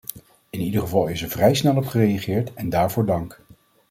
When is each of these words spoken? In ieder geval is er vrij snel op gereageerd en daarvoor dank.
In 0.49 0.59
ieder 0.61 0.81
geval 0.81 1.07
is 1.07 1.21
er 1.21 1.29
vrij 1.29 1.53
snel 1.55 1.75
op 1.75 1.87
gereageerd 1.87 2.53
en 2.53 2.69
daarvoor 2.69 3.05
dank. 3.05 3.41